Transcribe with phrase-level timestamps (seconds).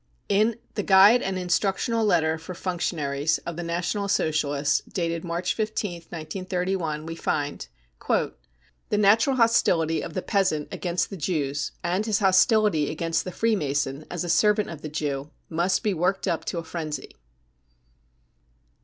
[0.29, 4.81] 55 In the" Guide and Instructional Letter for Function aries 55 of the National Socialists^
[4.91, 7.67] dated March 15/2 1931, we find:
[7.99, 8.33] £C
[8.89, 14.05] The natural hostility of the peasant against the Jews, and his hostility against the Freemason
[14.09, 17.13] as a servant of the Jew, must be worked up to a frenzy.